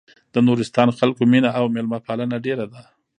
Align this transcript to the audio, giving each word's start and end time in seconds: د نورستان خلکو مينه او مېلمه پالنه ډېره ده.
د 0.33 0.35
نورستان 0.47 0.89
خلکو 0.99 1.21
مينه 1.31 1.49
او 1.59 1.65
مېلمه 1.75 1.99
پالنه 2.05 2.37
ډېره 2.45 2.65
ده. 2.73 2.81